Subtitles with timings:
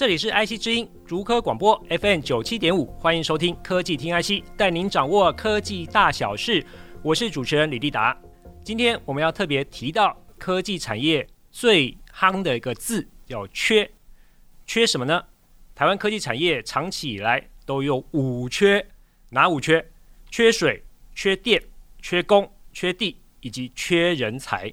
[0.00, 6.64] 这里是 IC 之音竹科广播 FM 九七点五，欢迎收听科技听 IC，带您掌握科技大小事。
[7.02, 8.16] 我是主持人李立达。
[8.64, 13.90] 今天我们要特别提到科技产业最夯的一个字，叫“缺”。
[14.64, 15.22] 缺什么呢？
[15.74, 18.82] 台湾科技产业长期以来都有五缺，
[19.28, 19.86] 哪五缺？
[20.30, 20.82] 缺水、
[21.14, 21.62] 缺电、
[22.00, 24.72] 缺工、缺地，以及缺人才。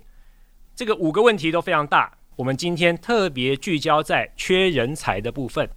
[0.73, 2.16] 这个五个问题都非常大。
[2.37, 5.67] 我们今天特别聚焦在缺人才的部分。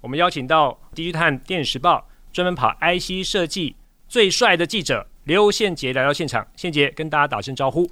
[0.00, 3.74] 我们邀请到《DigiTimes 电子时报》专门跑 IC 设计
[4.08, 6.46] 最帅的记者刘宪杰来到现场。
[6.54, 7.90] 宪杰跟大家打声招呼。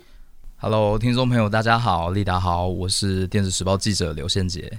[0.59, 4.71] Hello，听众朋友，大家好，立达好，我是《电子时报》记者刘宪杰。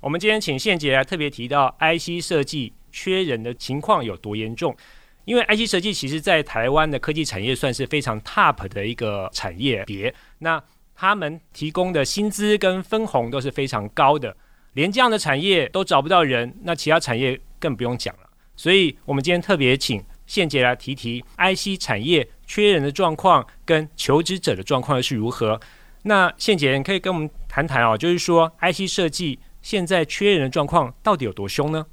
[0.00, 4.74] 我们今天请宪杰来特别提到 IC 设计缺人的情况有多严重，
[5.26, 10.14] 因为 IC 设计其实在台湾的科技产业算是非常 top 的一个产业别。
[10.38, 10.62] 那
[10.94, 14.36] 他们提供的薪资跟分红都是非常高的，
[14.74, 18.20] 连这样的产业都找不到人，那其他产业更不用讲了。
[18.56, 25.60] 所以，我们今天特别请宪杰来提提 IC 产业缺人的状况跟求职者的状况是如何。
[26.02, 31.84] 那宪杰，你可以跟我们谈谈哦，就是说 IC 设计现在缺人的状况到底有多凶呢？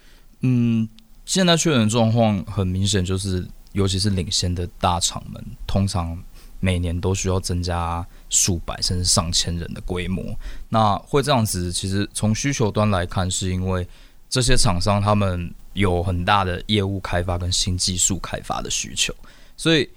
[0.42, 0.88] 嗯，
[1.26, 6.22] 现在缺人的状况很明显，就是尤其是领先的大厂们，通常
[6.60, 8.06] 每年都需要增加。
[8.32, 10.24] 数百甚至上千人的规模，
[10.70, 11.72] 那会这样子。
[11.72, 13.86] 其实从需求端来看，是因为
[14.30, 19.14] 这些厂商他们有很大的业务开发跟新技术开发的需求，
[19.58, 19.88] 所以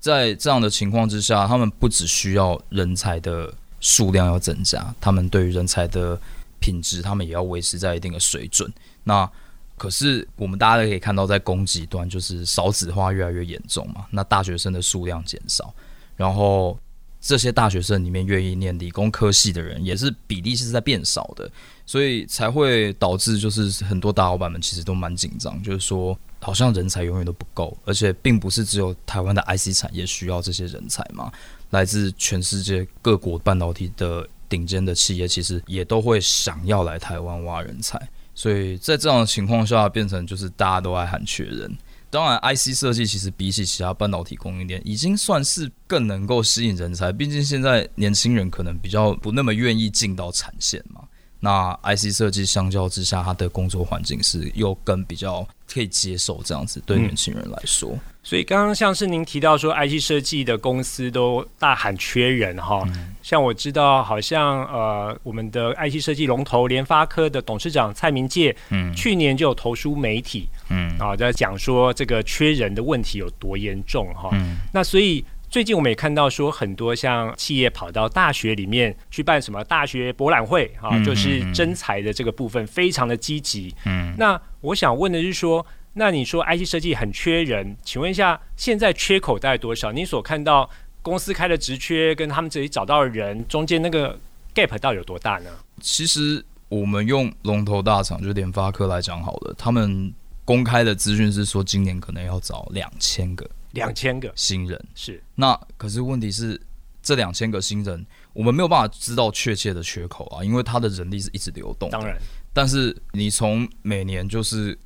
[0.00, 6.20] 在这样的情况之下，他们不只需要人才的数量要增加，他们对于人才的
[6.58, 8.68] 品质，他们也要维持在一定的水准。
[9.04, 9.30] 那
[9.78, 15.72] 可是我们大家都可以看到，在供给端就是少子化越来越严重嘛，那大学生的数量减少，
[16.16, 16.76] 然后。
[17.24, 21.50] 这些大学生里面愿意念理工科系的人，也是比例是在变少的，
[21.86, 31.32] 所以才会导致就是很多大老板们其实都蛮紧张，就是说好像人才永远都不够，而且并不是只有台湾的 IC 产业需要这些人才嘛，
[31.70, 37.98] 来自全世界各国半导体的顶尖的企业，其实也都会想要来台湾挖人才，
[38.34, 41.74] 所以在这样的情况下，变成就是大家都爱喊缺人。
[42.14, 47.12] 当然，IC 设计其实比起其他半导体供应链，已经算是更能够吸引人才。
[47.12, 51.00] 毕竟现在年轻人可能比较不那么愿意进到产线嘛。
[51.44, 57.90] 那 IC 设计相较之下，它的工作环境是又更比较可以接受这样子，对年轻人来说。
[57.92, 62.82] 嗯、所以刚刚像是您提到说，IC 设计的公司都大喊缺人哈。
[62.86, 74.30] 嗯、像我知道，好像呃，我们的 IC 设计龙头联发科的董事长蔡明介，嗯，去年就有投书媒体，嗯，啊，在讲说这个缺人的问题有多严重哈。
[74.32, 75.22] 嗯、那所以。
[75.54, 83.72] 最近我们也看到说，很多像企业跑到大学里面去办什么大学博览会啊，嗯、就是征才的这个部分非常的积极。
[83.86, 89.92] 嗯，那我想问的是说，那你说 IC 设计很缺人，请问一下，现在缺口大概多少？
[89.92, 90.68] 你所看到
[91.02, 94.18] 公司开的职缺跟他们自己找到的人中间那个
[94.52, 95.50] gap 到底有多大呢？
[95.80, 100.12] 其实我们用龙头大厂，就是联发科来讲好了，他们
[100.44, 103.48] 公开的资讯是说，今年可能要找两千个。
[103.74, 106.60] 两千个新人是，那可是问题是，
[107.02, 111.90] 这两千个新人，我们没有办法知道确切的缺口啊，因为他的人力是一直流动。
[111.90, 112.16] 当然，
[112.52, 114.78] 但是你从每年就是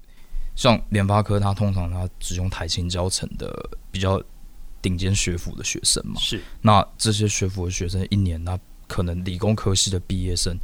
[0.56, 3.54] 像联发科，他通常他只用台青教成的
[3.91, 4.22] 比较
[4.82, 6.43] 顶尖学府的学生嘛，是。
[6.60, 10.59] 那这些学府的学生一年，那可能理工科系的毕业生。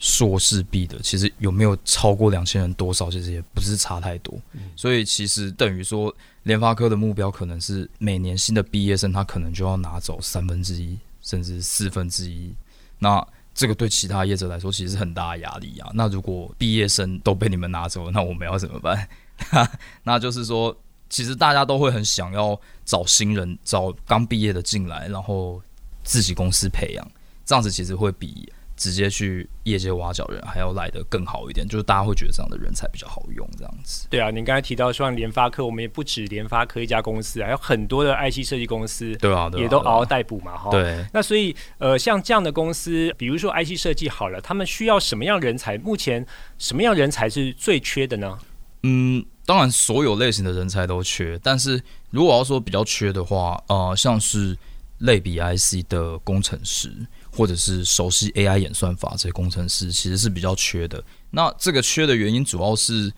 [0.00, 2.72] 硕士毕的，其实有没有超过两千人？
[2.72, 6.12] 多少其实也不是差太多，嗯、所以其实等于说，
[6.44, 12.50] 联发科的目标可能是每年新的毕业生，他可能就要拿走三分之一，甚至四分之一。
[12.98, 13.22] 那
[13.54, 15.90] 这个对其他业者来说，其实是很大的压力啊。
[15.92, 19.06] 那如果毕业生都被你们拿走了，那我们要怎么办？
[20.02, 20.74] 那就是说，
[21.10, 25.60] 其实大家都会很想要找新人，找刚毕业的进来，然后
[26.02, 27.10] 自己公司培养，
[27.44, 28.50] 这样子其实会比。
[28.80, 34.06] 直接去业界挖角人还要来的更好一点，就是大家会觉得这样的人才比较好用，这样子。
[34.08, 40.70] 对啊，您刚才提到说联发科，我们也不止联发科一家公司，还有很多的 IC 设计公司，对啊，也都嗷嗷待哺嘛，哈。
[40.70, 41.04] 对。
[41.12, 45.76] 那所以，呃，像这样的公司，比如说 IC 设计好了，他们需要什么样人才？
[45.76, 48.38] 目前什么样人才是最缺的呢？
[48.82, 54.56] 嗯，当然所有类型的人才都缺，但是如果要说比较缺的话，呃，像是
[55.00, 56.90] 类比 IC 的工程师，
[57.30, 61.02] 或者是熟悉 AI 演算法这些工程师，其实是比较缺的。
[61.30, 63.12] 那这个缺的原因主要是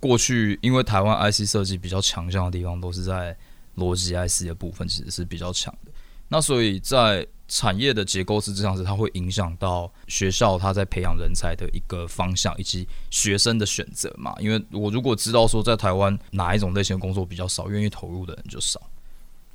[0.00, 3.36] 过去因为台湾 IC 设计比较强项的地方都是在
[3.76, 5.90] 逻辑 IC 的部分，其实是比较强的。
[6.28, 14.34] 那所以在产业的结构是这样子，它会影响到学校它在培养人才的一个方向，以及学生的选择嘛。
[14.40, 18.80] 因为我如果知道说在台湾哪一种类型的工作比较少，愿意投入的人就少。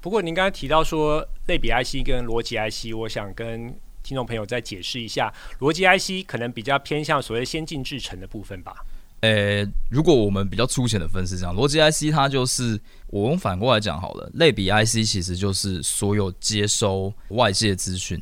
[0.02, 3.68] 不过您刚才提到说类比 IC 跟逻辑 IC，我想跟
[4.02, 8.74] 听众朋友再解释一下，逻辑 IC 可能比较偏向所谓先进制程的部分吧。
[9.20, 18.20] 呃、如果我们比较粗浅的分是这样，逻辑 IC 它就是我用反过来讲好了，类比 IC 其实就是所有接收外界资讯，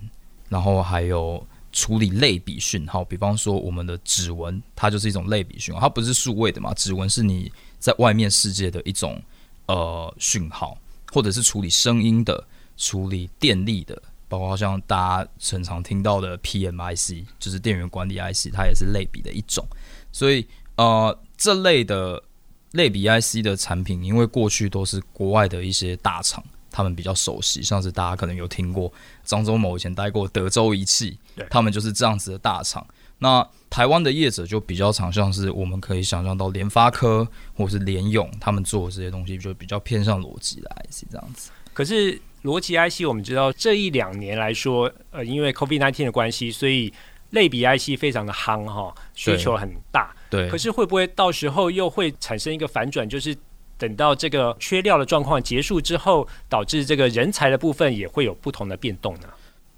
[0.49, 1.41] 然后还有
[1.71, 7.49] 处理类比讯号，比方说我们的指纹，它就是一种类比讯号，它不是数位的嘛，指纹是你
[7.79, 9.21] 在外面世界的一种
[9.67, 10.77] 呃讯号，
[11.11, 12.47] 或者是处理声音的、
[12.77, 19.65] 处理电力的，包括像大家常常听到的 PMIC，就是电源管理 IC，它也是类比的一种，
[20.11, 20.45] 所以。
[20.79, 22.23] 呃，这类的
[22.71, 28.91] 类比 IC 的产品，因为过去都是国外的一些大厂，他们比较熟悉，像是大家可能有听过
[29.23, 32.85] 张忠谋以前待过德州仪器，对，他们就是这样子的大厂。
[33.21, 41.51] 那台湾的业者就比较常，像是我们可以想象到联发科或是联咏，他们做的这些东西就比较偏向逻辑的 IC 这样子。
[41.73, 46.93] 可是逻辑 IC，我们知道这一两年来说，呃，因为 COVID nineteen 的关系，所以
[47.31, 50.15] 类比 IC 非常的夯哈，需求很大。
[50.29, 53.35] 对，可是会不会到时候又会产生一个反转，就是
[53.79, 59.21] 等到这个缺料的状况结束之后，导致这个人才的部分也会有不同的变动呢？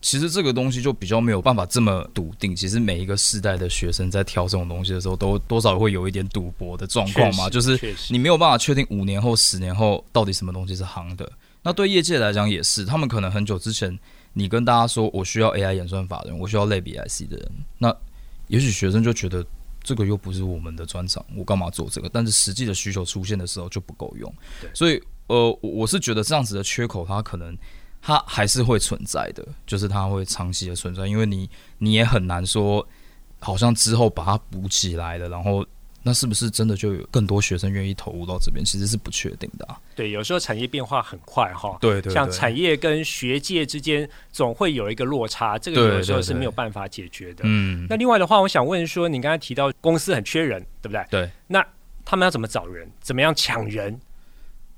[0.01, 2.55] 其实这个东西就比较没有办法这么笃定。
[2.55, 11.31] 其实每一个世代的学生在挑这种东西的时候，都多少会有一点赌博的状况嘛，就是你没有办法确定五年后、十年后到底什么东西是行的。
[11.61, 13.95] 那对业界来讲也是，他们可能很久之前
[14.33, 17.95] 你跟大家说我需要 AI 演算法的人，我需要类比 IC 的人，那
[18.47, 19.45] 也许学生就觉得。
[19.83, 22.09] 这个又不是我们的专长，我干嘛做这个？
[22.09, 24.33] 但是实际的需求出现的时候就不够用，
[24.73, 27.57] 所以呃，我是觉得这样子的缺口，它可能
[28.01, 32.87] 它还是会存在的，就是它会长期的存在，因为你你也很难说，
[33.39, 35.65] 好像之后把它补起来了，然后。
[36.03, 38.65] 那是不是真的就有更多学生愿意投入到这边？
[38.65, 39.79] 其实是不确定的啊。
[39.95, 41.77] 对，有时候产业变化很快哈。
[41.79, 42.13] 对，对对。
[42.13, 47.43] 像产业跟学界之间总会有一个落差，这个有的时候是没有办法解决的。
[47.43, 47.85] 嗯。
[47.89, 51.05] 那另外的话，我想问说，你刚才提到公司很缺人，对不对？
[51.11, 51.29] 对。
[51.47, 51.63] 那
[52.03, 52.89] 他们要怎么找人？
[52.99, 53.99] 怎么样抢人？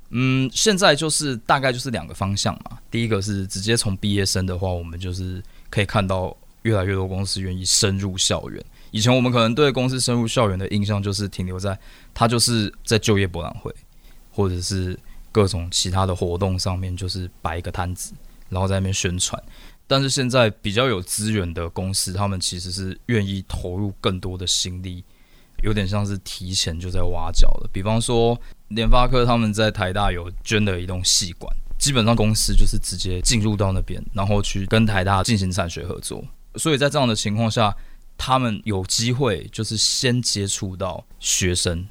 [0.10, 2.78] 嗯，现在就是大概就是两个方向嘛。
[2.92, 8.64] 第一个是直接从毕业生的话，我们就是可以看到越来越多公司愿意深入校园。
[8.94, 11.75] 以前我们可能对公司深入校园的印象就是停留在
[12.13, 13.74] 他就是在就业博览会，
[14.31, 14.98] 或者是
[15.31, 18.13] 各种其他的活动上面，就是摆一个摊子，
[18.50, 19.42] 然后在那边宣传。
[19.88, 25.04] 但是现在比较有资源的公司，他们其实是愿意投入更多的心力，
[25.63, 27.69] 有点像是提前就在挖角了。
[27.74, 36.24] 比方说联发科他们在台大有捐了一栋系馆，基本上公司就是直接进入到那边，然后去跟台大进行产学合作。
[36.57, 37.75] 所以在这样的情况下，
[38.25, 41.86] 他们有机会就是先接触到学生，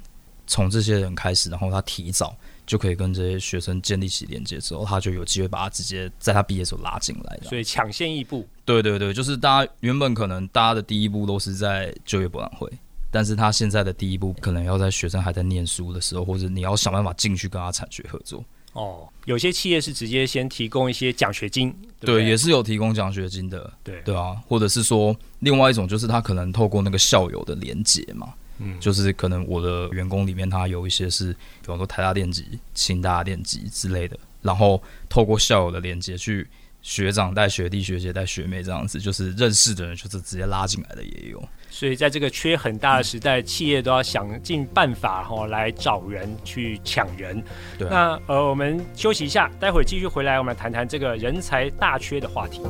[0.47, 2.35] 从这些人开始，然后他提早
[2.65, 7.39] 就可以跟这些学生建立起连接，之后他就有机会把他直接在他毕业的时候拉进来。
[7.43, 8.47] 所以抢先一步。
[8.65, 12.67] 对对对，就是大家原本可能大家的第一步都是在就业博览会，
[13.11, 18.43] 但是他现在的第一步可能要在学生还在念书的时候，或者你要想办法进去跟他产学合作。
[18.73, 36.47] 哦，有些企业是直接先提供一些奖学金，对，对，也是有提供奖学金的，对对啊，或者是说另外一种就是他可能透过那个校友的连接嘛，嗯，就是可能我的员工里面他有一些是，比方说台大电机、清大电机之类的，然后透过校友的连接去
[36.81, 41.43] 学长带学弟、学姐带学妹这样子，就是认识的人就是直接拉进来的也有。
[41.69, 47.43] 所以在这个缺很大的时代，嗯、企业都要想尽办法哈来找人去抢人。
[47.79, 52.61] 对，那呃，我们休息一下，待会儿继续回来，我们谈谈这个人才大缺的话题。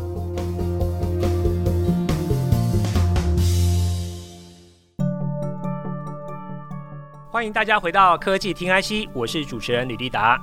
[7.34, 10.40] 欢迎大家回到科技听 IC，我是主持人李立达。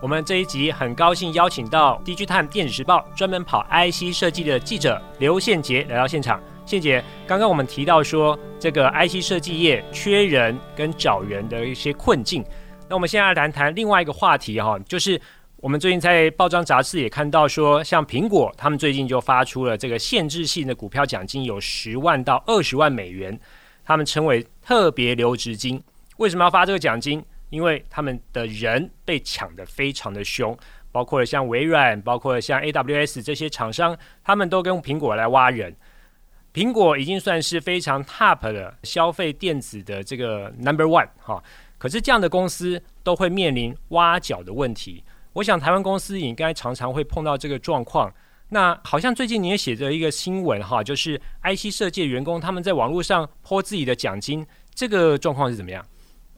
[0.00, 6.40] 我们这一集很高兴邀请到《dg 碳电子时报》专门跑 IC 设计的记者刘宪杰来到现场。
[6.64, 12.42] 宪杰，刚刚我们提到说，这个 IC 设计业缺人跟找人的一些困境。
[12.88, 15.20] 那我们现在来谈谈另外一个话题哈，就是
[15.56, 23.38] 我们最近在报章杂志也看到说，像苹果他们最近就发出了这个限制性的股票奖金，有十万到二十万美元，
[23.84, 25.78] 他们称为特别留职金。
[26.20, 27.24] 为什么要发这个奖金？
[27.48, 30.56] 因为他们的人被抢得非常的凶，
[30.92, 35.74] 包括了像微软，包括了像 AWS 这些厂商，他们都跟苹果来挖人。
[36.52, 41.42] 苹果已经算是非常 top 的消费电子的这个 number one 哈，
[41.78, 45.02] 可是这样的公司都会面临挖角的问题。
[45.32, 48.12] 我想台湾公司也应该常常会碰到这个状况。
[48.50, 55.82] 那好像最近你也写着一个新闻哈，就是 IC 设计员工他们在网络上泼自己的奖金，这个状况是怎么样？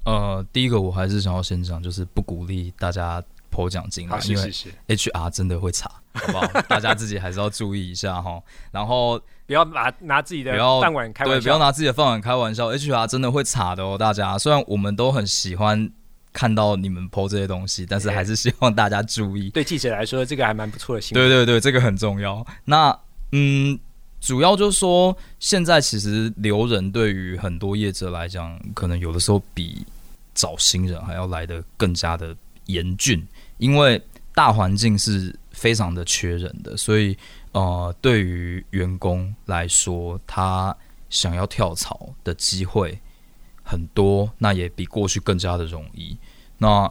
[0.04, 4.52] 呃，第一个我还是想要先讲，就是不鼓励大家 po 奖金啊，因为
[4.88, 6.46] HR 真的会查，好不好？
[6.68, 8.42] 大家自己还是要注意一下哈。
[8.70, 9.20] 然后。
[9.44, 12.72] 不要拿拿自己的饭碗开玩笑，对，不要拿自己的饭碗开玩笑。
[12.72, 14.38] HR 真的会查的哦，大家。
[14.38, 15.90] 虽然我们都很喜欢
[16.32, 19.50] 看到你们 po 这些东西，但是还是希望大家注意。
[19.50, 21.28] 对记者来说，这个还蛮不错的新闻。
[21.28, 22.46] 对对对，这个很重要。
[22.64, 22.98] 那
[23.32, 23.78] 嗯，
[24.22, 29.84] 主要就是说，现在其实留人对于很多业者来讲，可能有的时候比
[30.34, 33.22] 找新人还要来得更加的严峻，
[33.58, 34.00] 因为
[34.34, 37.14] 大环境是非常的缺人的，所以。
[37.52, 40.74] 呃，对于员工来说，他
[41.10, 42.98] 想要跳槽的机会
[43.62, 46.16] 很多，那也比过去更加的容易。
[46.56, 46.90] 那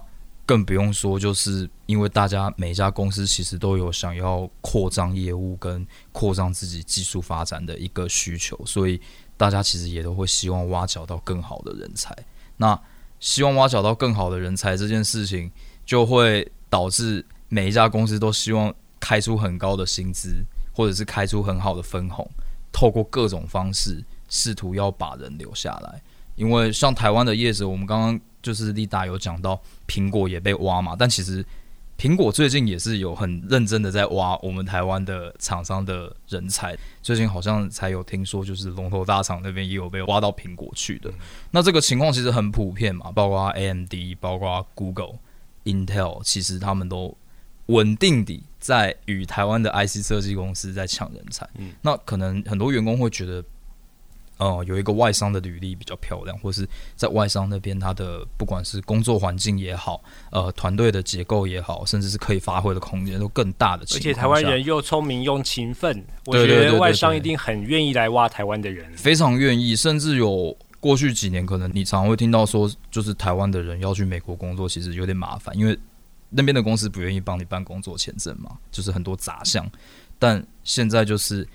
[0.52, 9.00] 更不用说，就是因为大家每一家公司其实都有想要扩张业务跟扩张自己技术发展的一个需求，所以
[9.38, 12.14] 大家其实也都会希望挖角到更好的人才。
[12.58, 12.78] 那
[13.22, 15.50] 希望挖角到更好的人才这件事情，
[15.86, 18.74] 就会导致每一家公司都希望。
[19.04, 22.30] 开出很高的薪资，或者是开出很好的分红，
[22.72, 26.00] 透过各种方式试图要把人留下来。
[26.36, 30.96] 因为像台湾的叶子，我们刚刚就是立达有讲到，苹果也被挖嘛。
[30.98, 31.46] 但其实
[31.98, 36.78] 苹果最近也是有很认真的在挖我们台湾的厂商的人才。
[37.02, 41.12] 最近好像才有听说，就是龙头大厂那边也有被挖到苹果去的。
[41.52, 45.20] 那这个情况其实很普遍嘛，包括 AMD，包括 Google、
[45.66, 47.18] Intel，其实他们都。
[47.68, 53.42] 稳定地在与台湾的 IC 设计公司在抢人才，嗯，那可能很多员工会觉得，
[54.38, 63.84] 呃，有一个外商的履历比较漂亮，或是在外商那边，他的不管是工作环境也好，呃，团队的结构也好，甚至是可以发挥的空间都更大的。
[63.84, 69.76] 而且台湾人又聪明又勤奋，我觉得外商一定很愿意来挖台湾的人，非常愿意。
[69.76, 75.78] 甚至有过去几年，可能你常常会听到说，就是台湾的人要去美国工作，其实有点麻烦，因为。
[76.34, 79.70] 那边的公司不愿意帮你办工作签证嘛，就是很多杂项。
[80.18, 81.46] 但现在就是，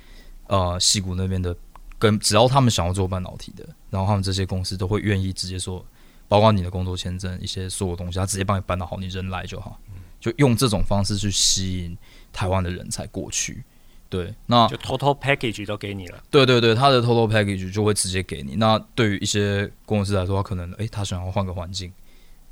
[0.49, 1.57] 呃，西谷那边的，
[1.99, 5.85] 跟只要他们想要做半导体的，然后他们这些公司都会愿意直接说，
[6.29, 9.79] 包括你的工作签证一些所有东西，他直接帮你办到好，你人来就好，
[10.21, 11.97] 就用这种方式去吸引
[12.33, 13.65] 台湾的人才过去。
[14.09, 16.23] 对，那就 total package 都给你了。
[16.31, 18.57] 对对对，他的 total package 就会直接给你。
[18.57, 21.93] 那对于一些公司来说，他可能诶、欸，他想要换个环境。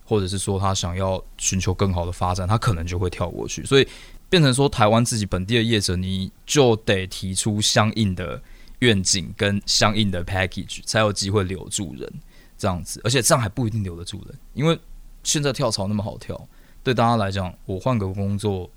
[0.06, 3.88] 或者是说他想要寻求更好的发展，他可能就会跳过去，所以
[4.28, 8.38] 变成说台湾自己本地的业者，你就得提出相应的
[8.80, 12.12] 愿景跟相应的 package，才有机会留住人
[12.56, 13.00] 这样子。
[13.04, 14.78] 而且这样还不一定留得住人，因为
[15.22, 16.40] 现在跳槽那么好跳，
[16.82, 18.70] 对大家来讲，我换个工作，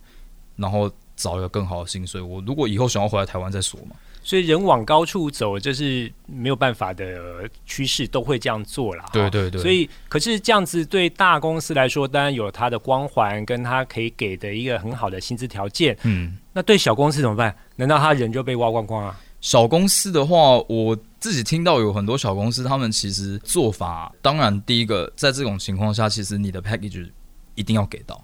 [0.55, 3.95] 然后找一个更好的薪水，我如果以后想要回来台湾再说嘛。
[4.23, 9.05] 所以人往高处走，这是没有办法的趋势，都会这样做了。
[9.13, 9.61] 对对对。
[9.61, 15.97] 所以，可是这样子对大公司来说，当然有它的光环，跟它可以给的一个很好的薪资条件。
[16.03, 16.37] 嗯。
[16.51, 17.55] 那对小公司怎么办？
[17.77, 19.17] 难道他人就被挖光光啊？
[19.47, 27.09] 小公司的话，我自己听到有很多小公司，他们其实做法，当然第一个，在这种情况下，其实你的 package
[27.55, 28.21] 一定要给到，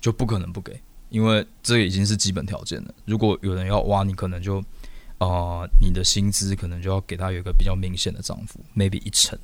[0.00, 0.76] 就不可能不给，
[1.10, 2.92] 因为这已经是基本条件了。
[3.04, 4.60] 如果有人要挖，你可能就。
[5.20, 9.36] 呃，你的薪资可能就要给他有一个比较明显的涨幅，maybe 一成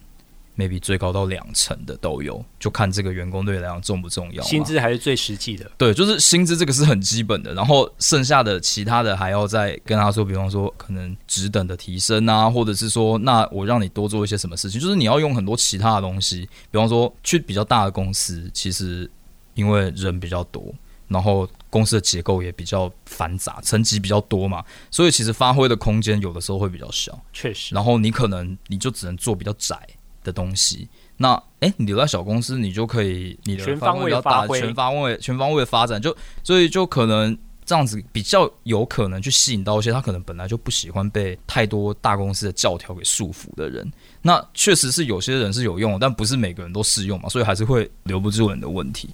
[0.57, 4.43] ，maybe 最高到两成的都有，就看这个员工对你来讲重不重要。
[4.43, 19.11] 薪资还是最实际的，对，就是薪资这个是很基本的，然后剩下的其他的还要再跟他说，比方说可能职等的提升啊，或者是说，那我让你多做一些什么事情，就是你要用很多其他的东西，比方说去比较大的公司，其实
[19.55, 20.75] 因为人比较多。
[21.07, 27.17] 然后公司的结构也比较繁杂，层级比较多嘛，所以其实发挥的空间有的时候会比较小。
[27.31, 27.75] 确实。
[27.75, 29.79] 然后你可能你就只能做比较窄
[30.25, 30.89] 的东西。
[31.17, 36.03] 那诶，你留在小公司，你就可以你的范围比较大，全方位全方位的发展。
[36.03, 43.89] 就所以就可能这样子比较有可能去吸引到一些他可能本来就不喜欢被太多大公司的教条给束缚的人。
[44.21, 49.09] 那确实是有些人是有用，但不是每个人都适用嘛，所以还是会留不住人的问题。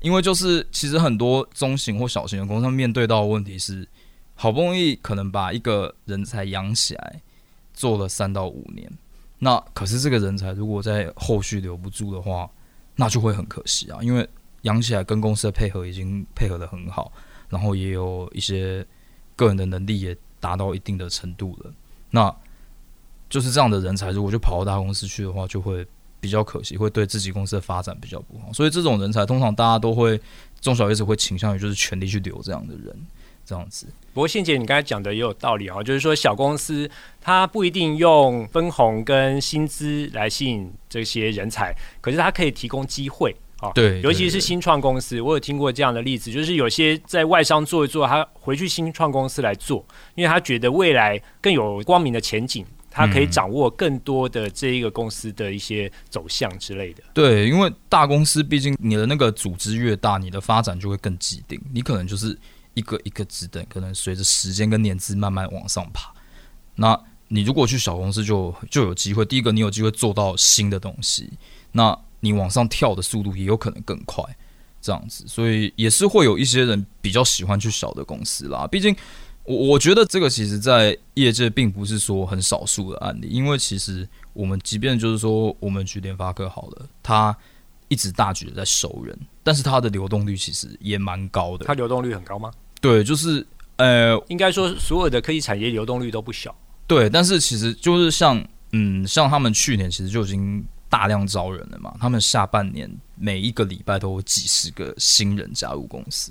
[0.00, 3.88] 因为就是其实很多中型或小型的公司面对到的问题是，
[4.34, 7.20] 好不容易可能把一个人才养起来，
[7.72, 8.86] 做了三到五年，
[9.44, 12.48] 那可是这个人才如果在后续留不住的话，
[12.96, 14.26] 那就会很可惜啊，因为
[14.62, 17.12] 养起来跟公司的配合已经配合得很好，
[17.50, 18.82] 然后也有一些
[19.36, 21.70] 个人的能力也达到一定的程度了，
[22.08, 22.34] 那
[23.28, 25.86] 就是这样的人才，如果就跑到大公司去的话，就会
[26.20, 28.50] 比较可惜，会对自己公司的发展比较不好。
[28.50, 30.18] 所以这种人才通常大家都会
[30.58, 32.96] 中小业主会倾向于就是全力去留这样的人，
[33.44, 33.86] 这样子。
[34.12, 36.88] 不过信姐，你刚才讲的也有道理啊，就是说小公司
[37.20, 43.72] 它不一定用分红跟薪资来吸引这些人才，可是它可以提供机会啊。
[43.74, 49.84] 对，尤其是新创公司，我有听过这样的例子，就是有些在外商做一做，他回去新创公司来做，
[50.14, 57.02] 因为他觉得未来更有光明的前景，他可以掌握更多的这一个公司的一些走向之类的。
[57.12, 62.38] 对，因为大公司毕竟你的那个组织越大，你的发展就会更既定，你可能就是。
[62.74, 66.12] 一个一个职等，可能随着时间跟年资慢慢往上爬。
[66.76, 69.24] 那你如果去小公司就，就有机会。
[69.24, 71.32] 第一个，你有机会做到新的东西，
[71.72, 74.24] 那你往上跳的速度也有可能更快。
[74.80, 78.66] 这样子，所以也是会有一些人比较喜欢去小的公司啦。
[78.66, 78.94] 毕竟，
[79.44, 87.34] 我我觉得这个其实在业界并不是说很少数的案例，因为其实我们即便就是说，我们举联发科好了，它
[87.88, 91.64] 一直大举的在收人，但是它的流动率其实也蛮高的。
[91.64, 92.52] 它流动率很高吗？
[92.84, 96.54] 对，就是呃，应该说所有的科技产业流动率都不小。
[96.86, 101.96] 对，但是其实就是像嗯，像他们去年其实就已经大量招人了嘛。
[101.98, 106.30] 他们下半年每一个礼拜都有几十个新人加入公司，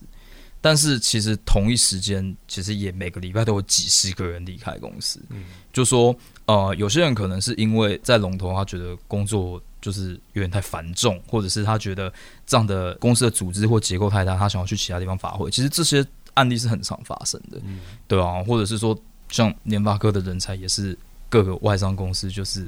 [0.62, 5.20] 但是其实同一时间，其实也每个礼拜都有几十个人离开公司。
[5.32, 12.14] 嗯，就说呃，有些人可能是因为在龙头，他觉得工作就是有点太繁重，或者是他觉得
[12.46, 15.50] 这样的公司的组织或结构太大，他想要去其他地方发挥。
[15.50, 16.06] 其实这些。
[16.36, 18.98] 案例是很常发生的，嗯、对啊，或者是说，
[19.30, 20.98] 像联发科的人才也是
[21.30, 22.68] 各个外商公司就是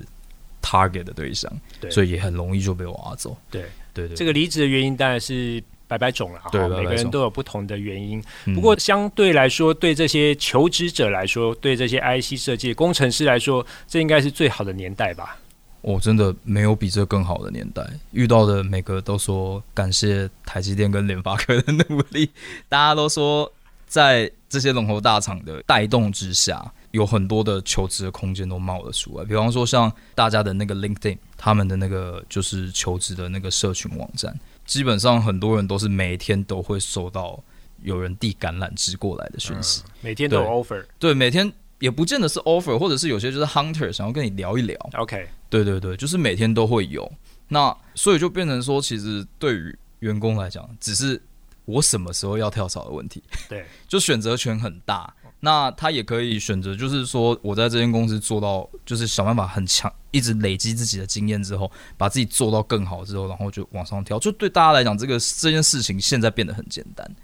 [0.62, 3.36] target 的对象，对，所以也很容易就被挖走。
[3.50, 8.24] 对，对对，这个离职的原因当然是百百种了，哈，每个人都有不同的原因。
[8.46, 15.38] 嗯、不过相对来说，对这些求职者来说，对这些 IC 设计工程师来说，这应该是最好的年代吧。
[15.86, 22.28] 我、哦、真的没有比这更好的年代，遇到的每个都说感谢台积电跟联发科的努力，
[22.68, 23.54] 大家都说
[23.86, 29.24] 在这些龙头大厂的带动之下，有很多的求职的空间都冒了出来。
[29.26, 37.40] 比方说像大家的那个 LinkedIn，他们的那个就是求职的那个社群网站，基本上很多人都是每天都会收到
[37.84, 41.54] 有人递橄榄枝过来的讯息、嗯，每天都有 offer，对，对，每天。
[41.80, 44.80] 也不见得是 offer，或者是有些就是 hunter 想要跟你聊一聊。
[44.94, 45.28] OK，
[45.64, 47.10] 对对对，就是每天都会有。
[47.48, 51.22] 那所以就变成说，其实对于员工来讲，只是
[51.66, 53.22] 我什么时候要跳槽的问题。
[53.48, 55.14] 对， 就选择权很大。
[55.40, 64.18] 那他也可以选择，就是说我在这间公司做到，就是想办法很强，一直累积自己的经验之后，把自己做到更好之后，然后就往上跳。
[64.18, 67.16] 就对大家来讲，这个这件事情现在变得很简单。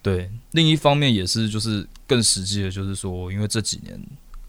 [0.00, 4.00] 对，另一方面也是，就是更实际的，就是说，因为这几年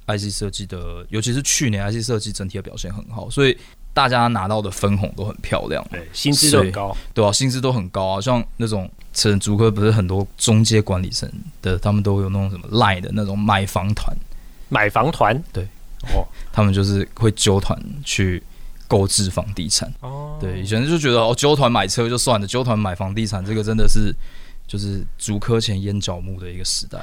[0.08, 3.58] IC 设计的，尤其是去年 IC 设计整体的表现很好，所以
[3.94, 11.30] 大家拿到的分红都很漂亮，对，薪资都很高，对啊，薪资都很高啊，像那种成竹科不是很多中介管理层
[11.62, 14.16] 的，他们都有那种什么赖的那种买房团，
[14.70, 15.64] 买房团，对，
[16.14, 18.44] 哦，他们就是会揪团去
[18.88, 24.14] 购置房地产，哦，对，以前就觉得哦，揪团买车就算了，揪团买房地产这个真的是。
[24.68, 27.00] 就是竹科前烟角木的一个时代，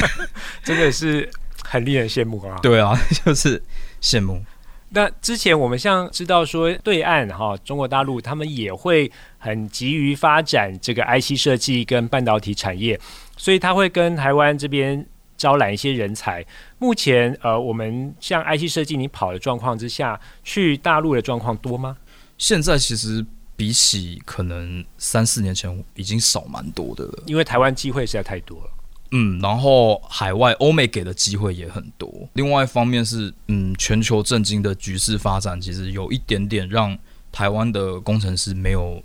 [0.62, 1.26] 真的是
[1.68, 2.58] 很令人羡慕啊！
[2.62, 3.62] 对啊， 就是
[4.00, 4.42] 羡慕。
[4.90, 12.98] 那之前我们像知道说，对岸哈中国大陆他们也会很急于发展这个 IC 设计跟半导体产业，
[13.36, 16.44] 所以他会跟台湾这边招揽一些人才。
[16.78, 21.96] 目前呃，我们像 IC 设计你跑的状况之下，去大陆的状况多吗？
[22.38, 23.24] 现在其实。
[23.58, 28.70] 比起可能三四年前已经少蛮多的了，因为台湾机会实在太多了。
[29.10, 32.28] 嗯，然后海外欧美给的机会也很多。
[32.34, 36.96] 另外一方面是，嗯，全球震惊的局势发展，其实有一点点让
[37.32, 39.02] 台湾的工程师没有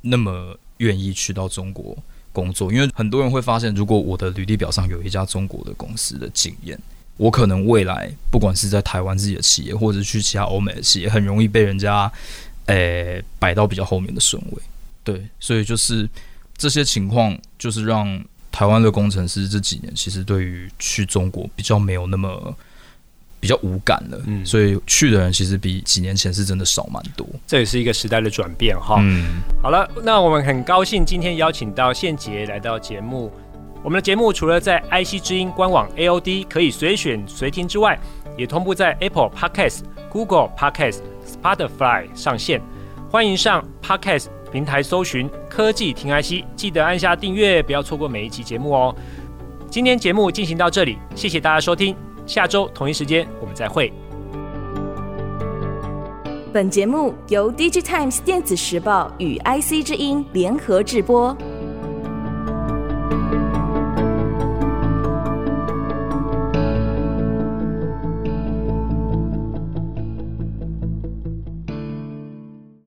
[0.00, 1.96] 那么愿意去到中国
[2.32, 6.78] 工作，因为很多人会发现，如果我的履历表上有一家中国的公司的经验，
[7.16, 12.10] 我可能未来不管是在台湾自己的企业，或者是去其他欧美的企业，很容易被人家。
[12.66, 14.62] 诶、摆到比较后面的顺位，
[15.04, 16.08] 对，所以就是
[16.56, 22.54] 这些情况，就是让台湾的工程师这几年其实对于去中国比较没有那么
[23.40, 28.98] 比较无感了，嗯，所以去的人其实比几年前是真的少蛮多，这也是一个时代的转变哈。
[29.00, 33.32] 嗯，好了，那我们很高兴今天邀请到宪杰来到节目。
[33.82, 37.98] 我们的节目除了在 IC 之音官网 AOD 可以随选随听之外，
[38.38, 41.00] 也同步在 Apple Podcast、Google Podcast。
[41.24, 42.60] Spotify 上线，
[43.10, 48.94] 欢迎上 Podcast 平台搜寻科技听 IC，记得按下订阅，不要错过每一集节目哦。
[49.68, 51.92] 今天节目进行到这里，谢谢大家收听，
[52.24, 53.92] 下周同一时间我们再会。
[56.52, 61.36] 本节目由 DigiTimes 电子时报与 IC 之音联合制播。